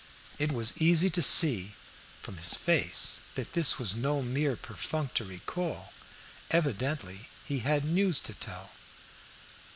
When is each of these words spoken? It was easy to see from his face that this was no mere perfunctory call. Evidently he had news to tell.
It 0.39 0.51
was 0.51 0.81
easy 0.81 1.11
to 1.11 1.21
see 1.21 1.75
from 2.23 2.37
his 2.37 2.55
face 2.55 3.21
that 3.35 3.53
this 3.53 3.77
was 3.77 3.93
no 3.95 4.23
mere 4.23 4.55
perfunctory 4.55 5.41
call. 5.45 5.93
Evidently 6.49 7.27
he 7.45 7.59
had 7.59 7.85
news 7.85 8.19
to 8.21 8.33
tell. 8.33 8.71